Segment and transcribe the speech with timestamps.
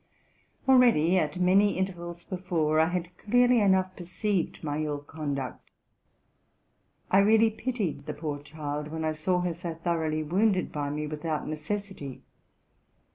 [0.67, 5.69] Already, at many intervals before, I had clearly enough perceived my ill conduct.
[7.11, 11.05] I really pitied the poor child, when I saw her so thoroughly wounded by me,
[11.05, 12.23] without necessity.